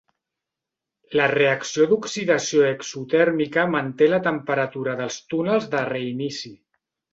La 1.19 1.27
reacció 1.31 1.85
d'oxidació 1.91 2.65
exotèrmica 2.71 3.67
manté 3.75 4.09
la 4.15 4.21
temperatura 4.31 4.99
dels 5.03 5.21
túnels 5.37 5.71
de 5.77 5.85
reinici. 5.95 6.55